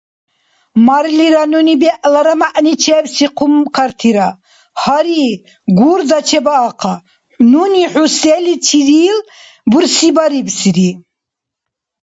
[0.85, 4.29] Марлира нуни бегӀлара мягӀничебси хъумкартира!
[4.81, 5.25] Гьари,
[5.77, 6.95] Гурда, чебаахъа,
[7.51, 9.17] нуни хӀу селичирил
[9.71, 10.89] бурсибарибси!